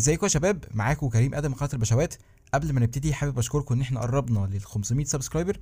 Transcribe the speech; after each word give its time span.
ازيكم 0.00 0.26
يا 0.26 0.28
شباب؟ 0.28 0.64
معاكم 0.70 1.08
كريم 1.08 1.34
آدم 1.34 1.54
قناة 1.54 1.70
البشوات. 1.72 2.14
قبل 2.54 2.72
ما 2.72 2.80
نبتدي 2.80 3.14
حابب 3.14 3.38
أشكركم 3.38 3.74
إن 3.74 3.80
إحنا 3.80 4.00
قربنا 4.00 4.38
لل 4.52 4.60
500 4.64 5.04
subscriber. 5.04 5.60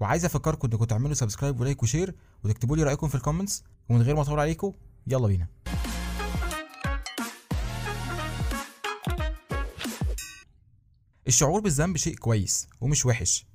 وعايز 0.00 0.24
أفكركم 0.24 0.68
إنكم 0.72 0.84
تعملوا 0.84 1.14
subscribe 1.14 1.60
و 1.60 1.64
like 1.64 1.82
و 1.82 1.87
share 1.87 2.14
وتكتبوا 2.44 2.76
لي 2.76 2.82
رأيكم 2.82 3.08
في 3.08 3.14
ال 3.14 3.19
comments. 3.19 3.64
ومن 3.88 4.02
غير 4.02 4.16
ما 4.16 4.22
أطول 4.22 4.40
عليكم 4.40 4.72
يلا 5.06 5.26
بينا. 5.26 5.46
الشعور 11.26 11.60
بالذنب 11.60 11.96
شيء 11.96 12.14
كويس 12.14 12.68
ومش 12.80 13.06
وحش. 13.06 13.46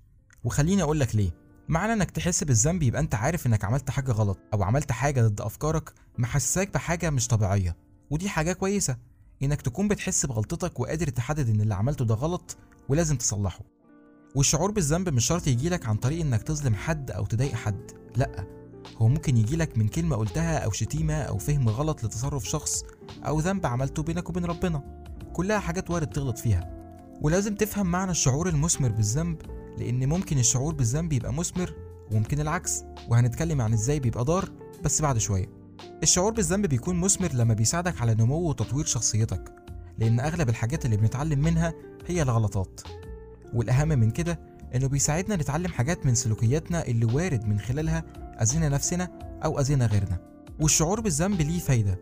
وخليني 0.43 0.83
أقول 0.83 0.99
لك 0.99 1.15
ليه. 1.15 1.31
معنى 1.67 1.93
إنك 1.93 2.11
تحس 2.11 2.43
بالذنب 2.43 2.83
يبقى 2.83 3.02
أنت 3.02 3.15
عارف 3.15 3.47
إنك 3.47 3.65
عملت 3.65 3.89
حاجة 3.89 4.11
غلط 4.11 4.38
أو 4.54 4.63
عملت 4.63 4.91
حاجة 4.91 5.27
ضد 5.27 5.41
أفكارك 5.41 5.93
محسساك 6.17 6.73
بحاجة 6.73 7.09
مش 7.09 7.27
طبيعية. 7.27 7.75
ودي 8.09 8.29
حاجة 8.29 8.54
كويسة. 8.54 8.97
إنك 9.43 9.61
تكون 9.61 9.88
بتحس 9.88 10.25
بغلطتك 10.25 10.79
وقادر 10.79 11.07
تحدد 11.07 11.49
إن 11.49 11.61
اللي 11.61 11.75
عملته 11.75 12.05
ده 12.05 12.16
غلط 12.16 12.57
ولازم 12.89 13.16
تصلحه. 13.17 13.59
والشعور 14.35 14.71
بالذنب 14.71 15.09
مش 15.09 15.25
شرط 15.25 15.48
يجيلك 15.48 15.85
عن 15.85 15.95
طريق 15.95 16.21
إنك 16.21 16.44
تظلم 16.44 16.75
حد 16.75 17.11
أو 17.11 17.25
تضايق 17.25 17.53
حد 17.53 17.91
لأ 18.16 18.45
هو 18.98 19.08
ممكن 19.08 19.38
يجيلك 19.38 19.77
من 19.77 19.88
كلمة 19.88 20.16
قلتها 20.16 20.58
أو 20.58 20.71
شتيمة 20.71 21.13
أو 21.13 21.38
فهم 21.38 21.70
غلط 21.70 22.03
لتصرف 22.03 22.49
شخص 22.49 22.84
أو 23.25 23.39
ذنب 23.39 23.66
عملته 23.66 24.03
بينك 24.03 24.30
وبين 24.30 24.45
ربنا. 24.45 25.03
كلها 25.34 25.59
حاجات 25.59 25.89
وارد 25.89 26.08
تغلط 26.09 26.38
فيها. 26.38 26.72
ولازم 27.22 27.55
تفهم 27.55 27.86
معنى 27.86 28.11
الشعور 28.11 28.49
المثمر 28.49 28.91
بالذنب 28.91 29.41
لأن 29.77 30.09
ممكن 30.09 30.39
الشعور 30.39 30.73
بالذنب 30.73 31.13
يبقى 31.13 31.33
مثمر 31.33 31.73
وممكن 32.11 32.39
العكس. 32.39 32.83
وهنتكلم 33.09 33.61
عن 33.61 33.73
إزاي 33.73 33.99
بيبقى 33.99 34.23
ضار 34.23 34.52
بس 34.83 35.02
بعد 35.02 35.17
شوية. 35.17 35.64
الشعور 36.04 36.31
بالذنب 36.31 36.66
بيكون 36.66 36.95
مثمر 36.99 37.34
لما 37.34 37.54
بيساعدك 37.54 38.02
على 38.02 38.16
نمو 38.16 38.36
وتطوير 38.49 38.86
شخصيتك 38.86 39.53
لأن 39.99 40.20
أغلب 40.20 40.49
الحاجات 40.49 40.86
اللي 40.86 40.98
بنتعلم 40.98 41.40
منها 41.40 41.73
هي 42.08 42.22
الغلطات. 42.22 42.81
والأهم 43.53 43.88
من 43.88 44.11
كده 44.11 44.39
إنه 44.75 44.88
بيساعدنا 44.88 45.36
نتعلم 45.36 45.67
حاجات 45.67 46.06
من 46.06 46.16
سلوكياتنا 46.16 46.88
اللي 46.88 47.06
وارد 47.06 47.45
من 47.45 47.59
خلالها 47.59 48.03
أذينا 48.42 48.69
نفسنا 48.69 49.09
أو 49.45 49.59
أذينا 49.59 49.86
غيرنا. 49.86 50.17
والشعور 50.59 51.02
بالذنب 51.02 51.42
ليه 51.42 51.59
فايدة. 51.59 52.00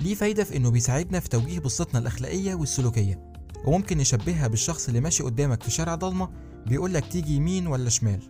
ليه 0.00 0.14
فايدة 0.14 0.44
في 0.44 0.56
إنه 0.56 0.70
بيساعدنا 0.70 1.20
في 1.20 1.28
توجيه 1.28 1.58
بصتنا 1.58 2.00
الأخلاقية 2.00 2.54
والسلوكية 2.54 3.32
وممكن 3.64 3.98
نشبهها 3.98 4.48
بالشخص 4.48 4.88
اللي 4.88 5.00
ماشي 5.00 5.22
قدامك 5.22 5.62
في 5.62 5.70
شارع 5.70 5.94
ضلمة 5.94 6.28
بيقولك 6.66 7.12
تيجي 7.12 7.36
يمين 7.36 7.66
ولا 7.66 7.90
شمال. 7.90 8.20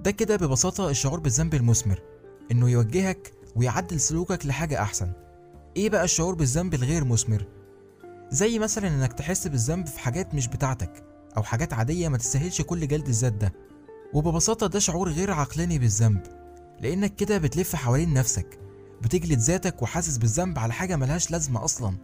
ده 0.00 0.10
كده 0.10 0.36
ببساطة 0.36 0.90
الشعور 0.90 1.20
بالذنب 1.20 1.54
المثمر 1.54 2.02
إنه 2.52 2.70
يوجهك 2.70 3.32
ويعدل 3.56 4.00
سلوكك 4.00 4.46
لحاجة 4.46 4.82
أحسن. 4.82 5.12
إيه 5.76 5.90
بقى 5.90 6.04
الشعور 6.04 6.34
بالذنب 6.34 6.74
الغير 6.74 7.04
مثمر؟ 7.04 7.46
زي 8.30 8.58
مثلا 8.58 8.88
إنك 8.88 9.12
تحس 9.12 9.46
بالذنب 9.46 9.86
في 9.86 10.00
حاجات 10.00 10.34
مش 10.34 10.48
بتاعتك 10.48 11.04
أو 11.36 11.42
حاجات 11.42 11.72
عادية 11.72 12.08
ما 12.08 12.18
تستاهلش 12.18 12.62
كل 12.62 12.88
جلد 12.88 13.08
الذات 13.08 13.32
ده. 13.32 13.52
وببساطة 14.14 14.66
ده 14.66 14.78
شعور 14.78 15.08
غير 15.10 15.30
عقلاني 15.30 15.78
بالذنب 15.78 16.22
لأنك 16.80 17.16
كده 17.16 17.38
بتلف 17.38 17.76
حوالين 17.76 18.14
نفسك 18.14 18.58
بتجلد 19.02 19.38
ذاتك 19.38 19.82
وحاسس 19.82 20.16
بالذنب 20.16 20.58
على 20.58 20.72
حاجة 20.72 20.96
ملهاش 20.96 21.30
لازمة 21.30 21.64
أصلا. 21.64 21.96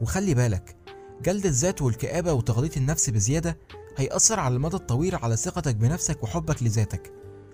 وخلي 0.00 0.34
بالك 0.34 0.76
جلد 1.22 1.46
الذات 1.46 1.82
والكآبة 1.82 2.32
وتغليط 2.32 2.76
النفس 2.76 3.10
بزيادة 3.10 3.56
هيأثر 3.96 4.40
على 4.40 4.54
المدى 4.54 4.76
الطويل 4.76 5.14
على 5.14 5.36
ثقتك 5.36 5.74
بنفسك 5.76 6.22
وحبك 6.22 6.62
لذاتك. 6.62 7.12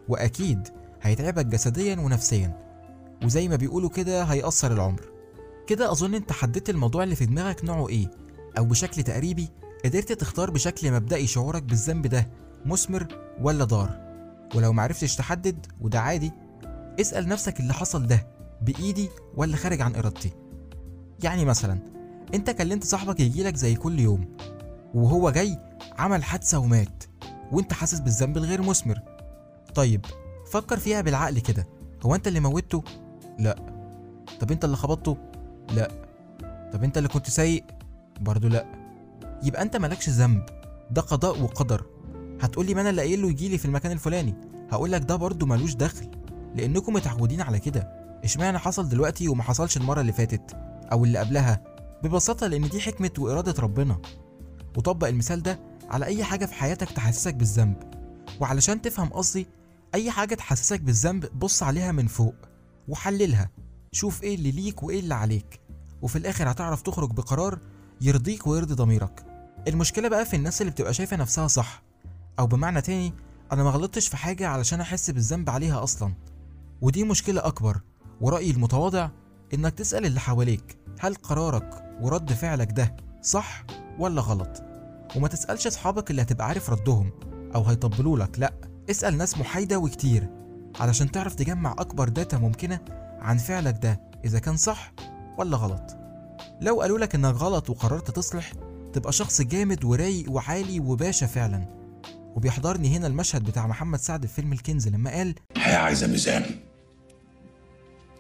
وأكيد 0.09 0.69
هيتعبك 1.03 1.47
جسديا 1.47 1.97
ونفسيا. 1.97 2.68
وزي 3.25 3.49
ما 3.49 3.57
بيقولوا 3.57 3.91
كده 3.91 4.23
هيأثر 4.25 4.73
العمر. 4.73 5.03
كده 5.67 5.93
أظن 5.93 6.15
أنت 6.15 6.33
حددت 6.33 6.71
الموضوع 6.71 7.03
اللي 7.03 7.17
في 7.17 7.27
دماغك 7.27 7.65
نوعه 7.65 7.89
إيه 7.89 8.11
أو 8.59 8.65
بشكل 8.65 9.03
تقريبي 9.03 9.49
قدرت 9.85 10.13
تختار 10.13 10.51
بشكل 10.51 10.93
مبدئي 10.93 11.27
شعورك 11.27 11.63
بالذنب 11.63 12.07
ده 12.07 12.29
مثمر 12.67 13.07
ولا 13.41 13.65
ضار؟ 13.65 14.01
ولو 14.55 14.73
معرفتش 14.73 15.17
تحدد 15.17 15.67
وده 15.81 16.01
عادي 16.01 16.33
اسأل 17.01 17.29
نفسك 17.29 17.61
اللي 17.61 17.75
حصل 17.75 18.07
ده 18.07 18.27
بإيدي 18.63 19.09
ولا 19.37 19.57
خارج 19.57 19.81
عن 19.81 19.95
إرادتي. 19.95 20.33
يعني 21.23 21.45
مثلا 21.45 21.79
أنت 22.35 22.51
كلمت 22.51 22.85
صاحبك 22.85 23.21
يجيلك 23.21 23.57
زي 23.57 23.75
كل 23.75 24.01
يوم 24.01 24.37
وهو 24.95 25.31
جاي 25.31 25.59
عمل 25.99 26.25
حادثة 26.25 26.59
ومات 26.59 27.05
وأنت 27.53 27.73
حاسس 27.73 28.01
بالذنب 28.01 28.37
الغير 28.37 28.63
مثمر. 28.63 28.99
طيب 29.75 30.07
فكر 30.51 30.79
فيها 30.79 31.01
بالعقل 31.01 31.39
كده 31.39 31.67
هو 32.03 32.15
أنت 32.15 32.29
اللي 32.29 32.41
موتته 32.41 32.83
لا. 33.39 33.57
طب 34.41 34.51
انت 34.53 34.65
اللي 34.65 34.77
خبطته؟ 34.77 35.17
لا. 35.71 35.91
طب 36.73 36.85
انت 36.85 36.99
اللي 36.99 37.09
كنت 37.09 37.31
سايق؟ 37.31 37.65
برضه 38.21 38.49
لا. 38.49 38.67
يبقى 39.43 39.63
انت 39.63 39.77
مالكش 39.77 40.09
ذنب. 40.09 40.43
ده 40.91 41.03
قضاء 41.03 41.43
وقدر. 41.43 41.87
هتقولي 42.41 42.75
ما 42.75 42.81
أنا 42.81 42.91
اللي 42.91 43.03
قايل 43.03 43.23
له 43.23 43.29
يجيلي 43.29 43.59
في 43.59 43.65
المكان 43.65 43.93
الفلاني؟ 43.93 44.35
هقولك 44.71 45.03
ده 45.03 45.17
برضه 45.17 45.47
ملوش 45.47 45.75
دخل. 45.75 46.11
لانكم 46.55 46.93
متعودين 46.93 47.41
على 47.41 47.59
كده. 47.59 47.81
اشمعنى 48.25 48.59
حصل 48.59 48.89
دلوقتي 48.89 49.29
وما 49.29 49.43
حصلش 49.43 49.77
المرة 49.77 50.01
اللي 50.01 50.13
فاتت؟ 50.13 50.57
أو 50.93 51.05
اللي 51.05 51.19
قبلها؟ 51.19 51.63
ببساطة 52.03 52.47
لأن 52.47 52.69
دي 52.69 52.81
حكمة 52.81 53.11
وإرادة 53.19 53.63
ربنا. 53.63 53.99
وطبق 54.77 55.09
المثال 55.09 55.43
ده 55.43 55.59
على 55.91 56.05
أي 56.07 56.25
حاجة 56.25 56.47
في 56.47 56.55
حياتك 56.55 56.91
تحسسك 56.91 57.35
بالذنب. 57.35 57.77
وعلشان 58.41 58.83
تفهم 58.83 59.09
قصدي 59.09 59.47
أي 59.95 60.11
حاجة 60.11 60.35
تحسسك 60.35 60.81
بالذنب 60.81 61.27
بص 61.39 61.63
عليها 61.63 61.93
من 61.93 62.07
فوق. 62.07 62.35
وحللها. 62.89 63.51
شوف 63.93 64.23
إيه 64.23 64.35
اللي 64.35 64.51
ليك 64.51 64.83
وإيه 64.83 65.01
اللي 65.01 65.15
عليك. 65.15 65.61
وفي 66.03 66.17
الآخر 66.19 66.51
هتعرف 66.51 66.83
تخرج 66.83 67.11
بقرار 67.13 67.59
يرضيك 68.01 68.47
ويرضي 68.47 68.75
ضميرك. 68.75 69.25
المشكلة 69.69 70.09
بقى 70.09 70.27
في 70.27 70.37
الناس 70.37 70.61
اللي 70.61 70.73
بتبقى 70.73 70.95
شايفة 70.95 71.17
نفسها 71.17 71.47
صح. 71.47 71.83
أو 72.39 72.47
بمعنى 72.47 72.81
تاني 72.81 73.13
أنا 73.53 73.63
ما 73.63 73.71
غلطتش 73.71 74.09
في 74.09 74.17
حاجة 74.17 74.49
علشان 74.49 74.81
أحس 74.81 75.11
بالذنب 75.11 75.51
عليها 75.51 75.83
أصلا. 75.83 76.15
ودي 76.81 77.05
مشكلة 77.05 77.47
أكبر. 77.47 77.81
ورأيي 78.21 78.51
المتواضع 78.51 79.09
إنك 79.55 79.75
تسأل 79.75 80.07
اللي 80.07 80.21
حواليك. 80.21 80.79
هل 81.01 81.15
قرارك 81.15 81.97
ورد 82.01 82.33
فعلك 82.33 82.73
ده 82.73 82.97
صح 83.23 83.65
ولا 83.99 84.21
غلط؟ 84.21 84.63
وما 85.17 85.29
تسألش 85.29 85.67
أصحابك 85.67 86.11
اللي 86.11 86.23
هتبقى 86.23 86.47
عارف 86.47 86.71
ردهم 86.71 87.11
أو 87.55 87.63
هيطبلوا 87.65 88.19
لك 88.19 88.39
لأ 88.39 88.53
اسأل 88.91 89.17
ناس 89.17 89.39
محايدة 89.39 89.79
وكتير. 89.79 90.31
علشان 90.81 91.11
تعرف 91.11 91.35
تجمع 91.35 91.73
أكبر 91.79 92.09
داتا 92.09 92.39
ممكنة 92.39 92.81
عن 93.21 93.39
فعلك 93.39 93.79
ده 93.83 94.01
إذا 94.25 94.39
كان 94.39 94.57
صح 94.57 94.93
ولا 95.39 95.57
غلط. 95.57 95.97
لو 96.61 96.81
قالوا 96.81 96.99
لك 96.99 97.15
إنك 97.15 97.35
غلط 97.35 97.71
وقررت 97.71 98.11
تصلح 98.11 98.53
تبقى 98.93 99.13
شخص 99.13 99.43
جامد 99.43 99.85
ورايق 99.85 100.31
وعالي 100.31 100.81
وباشا 100.81 101.27
فعلا. 101.27 101.79
وبيحضرني 102.37 102.97
هنا 102.97 103.07
المشهد 103.07 103.45
بتاع 103.45 103.67
محمد 103.67 103.99
سعد 103.99 104.27
في 104.27 104.35
فيلم 104.35 104.53
الكنز 104.53 104.89
لما 104.89 105.11
قال 105.11 105.35
الحياة 105.57 105.79
عايزة 105.79 106.07
ميزان. 106.07 106.45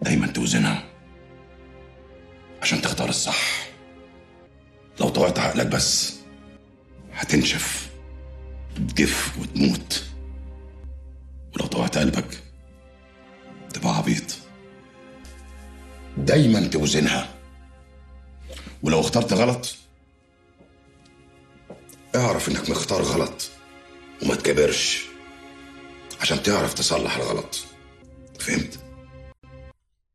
دايما 0.02 0.26
توزنها. 0.26 0.84
عشان 2.62 2.82
تختار 2.82 3.08
الصح. 3.08 3.68
لو 5.00 5.08
طوعت 5.08 5.38
عقلك 5.38 5.66
بس 5.66 6.14
هتنشف 7.12 7.90
تجف 8.74 9.38
وتموت. 9.40 10.04
ولو 11.56 11.66
طوعت 11.66 11.98
قلبك 11.98 12.27
دايما 16.28 16.66
توزنها. 16.66 17.28
ولو 18.82 19.00
اخترت 19.00 19.32
غلط 19.32 19.76
اعرف 22.16 22.48
إنك 22.48 22.70
مختار 22.70 23.02
غلط 23.02 23.50
وما 24.22 24.34
تكبرش 24.34 25.06
عشان 26.20 26.42
تعرف 26.42 26.74
تصلح 26.74 27.16
الغلط. 27.16 27.64
فهمت؟ 28.40 28.78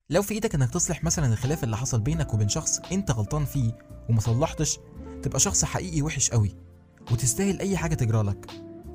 لو 0.10 0.22
في 0.22 0.34
إيدك 0.34 0.56
إنك 0.56 0.70
تصلح 0.70 1.04
مثلا 1.04 1.34
الخلاف 1.34 1.64
اللي 1.64 1.78
حصل 1.78 2.00
بينك 2.00 2.34
وبين 2.34 2.50
شخص 2.50 2.80
أنت 2.92 3.12
غلطان 3.12 3.46
فيه 3.46 3.78
وما 4.10 4.20
صلحتش 4.20 4.80
تبقى 5.24 5.40
شخص 5.40 5.66
حقيقي 5.66 6.02
وحش 6.02 6.30
قوي 6.30 6.56
وتستاهل 7.12 7.60
أي 7.60 7.78
حاجة 7.78 7.96
تجرالك 7.96 8.46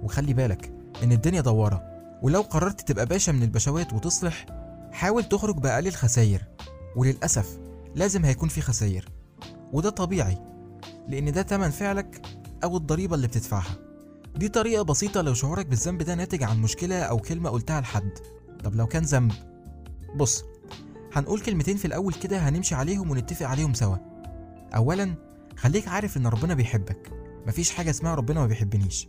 وخلي 0.03 0.35
بالك 0.35 0.73
إن 1.03 1.13
الدنيا 1.13 1.41
دوارة 1.41 1.83
ولو 2.23 2.41
قررت 2.41 2.81
تبقى 2.81 3.07
باشا 3.07 3.31
من 3.31 3.43
البشوات 3.43 3.93
وتصلح 3.93 4.47
حاول 4.93 5.25
تخرج 5.25 5.57
بأقل 5.57 5.87
الخساير. 5.87 6.45
وللأسف 6.97 7.59
لازم 7.95 8.25
هيكون 8.25 8.49
في 8.49 8.61
خساير 8.61 9.09
وده 9.73 9.91
طبيعي 9.91 10.39
لأن 11.09 11.33
ده 11.33 11.43
تمن 11.43 11.71
فعلك 11.71 12.23
أو 12.65 12.77
الضريبة 12.77 13.15
اللي 13.15 13.27
بتدفعها. 13.27 13.77
دي 14.37 14.49
طريقة 14.49 14.83
بسيطة 14.83 15.21
لو 15.21 15.35
شعورك 15.35 15.67
بالذنب 15.67 16.03
ده 16.03 16.15
ناتج 16.15 16.43
عن 16.43 16.63
مشكلة 16.63 17.03
أو 17.03 17.19
كلمة 17.19 17.51
قلتها 17.51 17.81
لحد. 17.81 18.11
طب 18.65 18.75
لو 18.75 18.87
كان 18.87 19.03
ذنب؟ 19.03 19.33
بص 20.17 20.45
هنقول 21.13 21.41
كلمتين 21.41 21.77
في 21.77 21.85
الأول 21.85 22.13
كده 22.13 22.39
هنمشي 22.39 22.75
عليهم 22.75 23.11
ونتفق 23.11 23.47
عليهم 23.47 23.75
سوا. 23.75 23.97
أولا 24.77 25.15
خليك 25.57 25.89
عارف 25.89 26.17
إن 26.17 26.27
ربنا 26.27 26.55
بيحبك. 26.55 27.13
مفيش 27.47 27.71
حاجة 27.71 27.91
اسمها 27.91 28.15
ربنا 28.15 28.41
ما 28.41 28.47
بيحبنيش. 28.47 29.09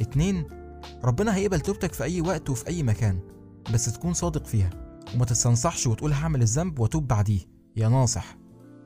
اتنين 0.00 0.44
ربنا 1.04 1.36
هيقبل 1.36 1.60
توبتك 1.60 1.92
في 1.92 2.04
أي 2.04 2.20
وقت 2.20 2.50
وفي 2.50 2.66
أي 2.66 2.82
مكان 2.82 3.18
بس 3.74 3.92
تكون 3.92 4.14
صادق 4.14 4.46
فيها. 4.46 4.70
وما 5.14 5.24
تستنصحش 5.24 5.86
وتقول 5.86 6.12
هعمل 6.12 6.42
الذنب 6.42 6.78
واتوب 6.78 7.08
بعديه. 7.08 7.40
يا 7.76 7.88
ناصح 7.88 8.36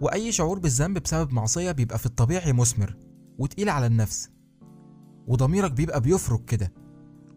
وأي 0.00 0.32
شعور 0.32 0.58
بالذنب 0.58 0.98
بسبب 0.98 1.32
معصية 1.32 1.72
بيبقى 1.72 1.98
في 1.98 2.06
الطبيعي 2.06 2.52
مثمر 2.52 2.96
وتقيل 3.38 3.68
على 3.68 3.86
النفس. 3.86 4.30
وضميرك 5.26 5.72
بيبقى 5.72 6.00
بيفرك 6.00 6.44
كده. 6.44 6.72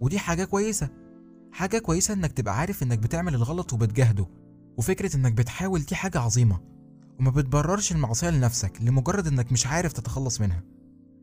ودي 0.02 0.20
حاجة 0.20 0.44
كويسة. 0.44 0.90
حاجة 1.52 1.80
كويسة 1.80 2.14
إنك 2.14 2.31
تبقى 2.31 2.58
عارف 2.58 2.84
إنك 2.84 3.00
بتعمل 3.00 3.36
الغلط 3.36 3.74
وبتجاهده 3.74 4.28
وفكرة 4.78 5.16
إنك 5.16 5.34
بتحاول 5.34 5.80
دي 5.81 5.96
حاجة 5.96 6.20
عظيمة. 6.20 6.60
وما 7.20 7.31
بتبررش 7.31 7.92
المعصية 7.92 8.30
لنفسك 8.30 8.81
لمجرد 8.81 9.28
إنك 9.28 9.52
مش 9.52 9.68
عارف 9.68 9.94
تتخلص 9.94 10.42
منها. 10.42 10.64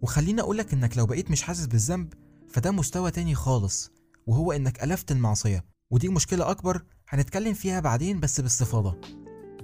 وخليني 0.02 0.40
أقولك 0.40 0.72
إنك 0.72 0.98
لو 0.98 1.06
بقيت 1.06 1.30
مش 1.30 1.42
حاسس 1.42 1.66
بالذنب 1.66 2.12
فده 2.48 2.70
مستوى 2.70 3.10
تاني 3.10 3.34
خالص 3.34 3.90
وهو 4.26 4.52
إنك 4.52 4.82
ألفت 4.84 5.12
المعصية. 5.12 5.75
ودي 5.90 6.08
مشكلة 6.08 6.50
أكبر 6.50 6.82
هنتكلم 7.08 7.54
فيها 7.54 7.80
بعدين 7.80 8.20
بس 8.20 8.40
باستفاضة. 8.40 9.00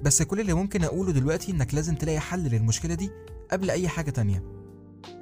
بس 0.03 0.23
كل 0.23 0.41
اللي 0.41 0.53
ممكن 0.53 0.85
أقوله 0.85 1.13
دلوقتي 1.13 1.53
إنك 1.53 1.75
لازم 1.75 1.95
تلاقي 1.95 2.21
حل 2.21 2.43
للمشكلة 2.43 2.95
دي 2.95 3.11
قبل 3.51 3.71
أي 3.71 3.89
حاجة 3.89 4.11
تانية. 4.11 4.43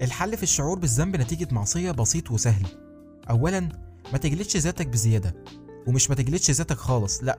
الحل 0.03 0.37
في 0.37 0.43
الشعور 0.43 0.79
بالذنب 0.79 1.17
نتيجة 1.17 1.49
معصية 1.55 1.91
بسيط 1.91 2.31
وسهل. 2.31 2.67
أولا 3.31 3.61
ما 4.13 4.19
تجلدش 4.19 4.57
ذاتك 4.57 4.87
بزيادة. 4.87 5.45
ومش 5.87 6.11
ما 6.11 6.17
تجلدش 6.17 6.51
ذاتك 6.51 6.77
خالص 6.77 7.25
لأ. 7.25 7.39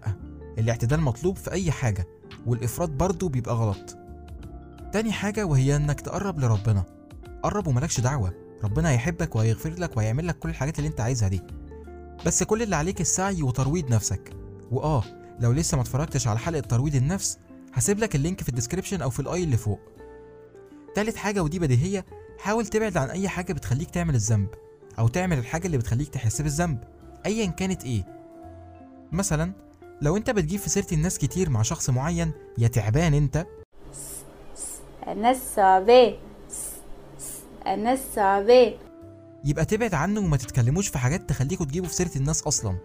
الاعتدال 0.57 1.01
مطلوب 1.01 1.37
في 1.37 1.51
أي 1.51 1.71
حاجة 1.71 2.07
والإفراط 2.45 2.89
برضه 2.89 3.29
بيبقى 3.29 3.55
غلط. 3.55 3.97
تاني 4.93 5.11
حاجة 5.11 5.45
وهي 5.45 5.75
إنك 5.75 6.01
تقرب 6.01 6.39
لربنا. 6.39 6.85
قرب 7.43 7.67
وملكش 7.67 7.99
دعوة. 7.99 8.33
ربنا 8.63 8.89
هيحبك 8.89 9.35
وهيغفر 9.35 9.69
لك 9.69 9.97
وهيعمل 9.97 10.27
لك 10.27 10.39
كل 10.39 10.49
الحاجات 10.49 10.79
اللي 10.79 10.87
أنت 10.87 11.01
عايزها 11.01 11.27
دي. 11.29 11.41
بس 12.25 12.43
كل 12.43 12.61
اللي 12.61 12.75
عليك 12.75 13.01
السعي 13.01 13.43
وترويض 13.43 13.91
نفسك. 13.91 14.33
وآه 14.71 15.03
لو 15.39 15.51
لسه 15.51 15.75
ما 15.75 15.81
اتفرجتش 15.81 16.27
على 16.27 16.39
حلقة 16.39 16.59
ترويض 16.59 16.95
النفس 16.95 17.37
هسيب 17.73 17.99
لك 17.99 18.15
ال 18.15 18.20
link 18.20 18.41
في 18.41 18.49
ال 18.49 18.54
description 18.54 19.01
أو 19.01 19.09
في 19.09 19.19
ال 19.19 19.31
i 19.31 19.43
اللي 19.43 19.57
فوق. 19.57 19.79
تالت 20.95 21.15
حاجة 21.15 21.43
ودي 21.43 21.59
بديهية 21.59 22.05
حاول 22.39 22.65
تبعد 22.65 22.97
عن 22.97 23.09
أي 23.09 23.29
حاجة 23.29 23.53
بتخليك 23.53 23.89
تعمل 23.89 24.15
الذنب 24.15 24.47
أو 24.99 25.07
تعمل 25.07 25.37
الحاجة 25.37 25.65
اللي 25.65 25.77
بتخليك 25.77 26.09
تحس 26.09 26.41
بالذنب 26.41 26.83
أيا 27.25 27.45
كانت 27.45 27.83
إيه. 27.83 28.05
مثلا 29.11 29.53
لو 30.01 30.17
أنت 30.17 30.29
بتجيب 30.29 30.59
في 30.59 30.69
سيرة 30.69 30.87
الناس 30.91 31.17
كتير 31.17 31.49
مع 31.49 31.61
شخص 31.61 31.89
معين 31.89 32.31
يا 32.57 32.67
تعبان 32.67 33.13
أنت. 33.13 33.45
الناس 35.07 35.37
صعبة. 35.55 36.17
الناس 37.67 37.99
صعبة. 38.15 38.77
يبقى 39.45 39.65
تبعد 39.65 39.93
عنه 39.93 40.19
وما 40.19 40.37
تتكلموش 40.37 40.87
في 40.87 40.97
حاجات 40.97 41.29
تخليكوا 41.29 41.65
تجيبوا 41.65 41.87
في 41.87 41.95
سيرة 41.95 42.11
الناس 42.15 42.41
أصلا. 42.41 42.77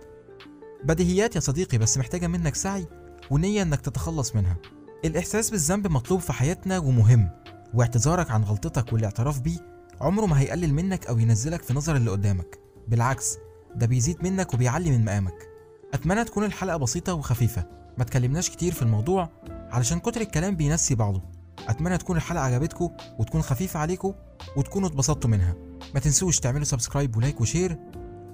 بديهيات 0.84 1.34
يا 1.34 1.40
صديقي 1.40 1.78
بس 1.78 1.98
محتاجة 1.98 2.26
منك 2.26 2.54
سعي 2.54 2.86
ونية 3.30 3.62
إنك 3.62 3.80
تتخلص 3.80 4.36
منها. 4.36 4.56
الإحساس 5.04 5.50
بالذنب 5.50 5.86
مطلوب 5.86 6.20
في 6.20 6.32
حياتنا 6.32 6.78
ومهم 6.78 7.30
واعتذارك 7.74 8.30
عن 8.30 8.42
غلطتك 8.42 8.92
والاعتراف 8.92 9.40
بيه 9.40 9.58
عمره 10.00 10.26
ما 10.26 10.40
هيقلل 10.40 10.74
منك 10.74 11.06
أو 11.06 11.18
ينزلك 11.18 11.62
في 11.62 11.74
نظر 11.74 11.96
اللي 11.96 12.10
قدامك. 12.10 12.58
بالعكس 12.88 13.36
ده 13.74 13.86
بيزيد 13.86 14.22
منك 14.22 14.54
وبيعلي 14.54 14.90
من 14.90 15.04
مقامك. 15.04 15.48
أتمنى 15.94 16.24
تكون 16.24 16.44
الحلقة 16.44 16.76
بسيطة 16.76 17.14
وخفيفة 17.14 17.66
ما 17.98 18.04
تكلمناش 18.04 18.50
كتير 18.50 18.72
في 18.72 18.82
الموضوع 18.82 19.30
علشان 19.70 20.00
كتر 20.00 20.20
الكلام 20.20 20.56
بينسي 20.56 20.94
بعضه. 20.94 21.22
أتمنى 21.68 21.98
تكون 21.98 22.16
الحلقة 22.16 22.44
عجبتكم 22.44 22.90
وتكون 23.18 23.42
خفيفة 23.42 23.80
عليكم 23.80 24.14
وتكونوا 24.56 24.88
اتبسطتوا 24.88 25.30
منها. 25.30 25.54
ما 25.94 26.00
تنسوش 26.00 26.40
تعملوا 26.40 26.64
subscribe 26.64 27.16
و 27.16 27.21
like 27.21 27.40
و 27.40 27.46
share 27.46 27.78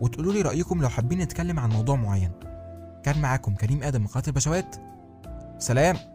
وتقولوا 0.00 0.32
لي 0.32 0.42
رأيكم 0.42 0.82
لو 0.82 0.88
حابين 0.88 1.18
نتكلم 1.18 1.58
عن 1.60 1.70
موضوع 1.70 1.96
معين. 1.96 2.32
كان 3.02 3.20
معاكم 3.20 3.54
كريم 3.54 3.82
آدم 3.82 4.00
من 4.00 4.06
قناة 4.06 4.24
البشوات 4.28 4.76
سلام! 5.58 6.11